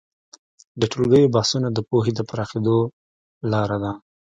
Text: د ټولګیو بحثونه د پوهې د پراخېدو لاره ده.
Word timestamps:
د 0.79 0.81
ټولګیو 0.91 1.33
بحثونه 1.35 1.67
د 1.71 1.79
پوهې 1.89 2.11
د 2.15 2.19
پراخېدو 2.29 2.77
لاره 3.51 3.77
ده. 3.83 3.91